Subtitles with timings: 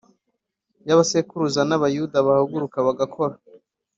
[0.87, 3.35] yabasekuruza nabayuda bahaguruka bagakora